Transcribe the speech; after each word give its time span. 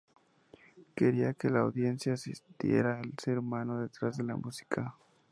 Quería 0.95 1.35
que 1.35 1.51
la 1.51 1.59
audiencia 1.59 2.17
sintiera 2.17 2.99
al 3.01 3.13
ser 3.21 3.37
humano 3.37 3.77
detrás 3.79 4.17
de 4.17 4.23
la 4.23 4.35
música. 4.35 4.95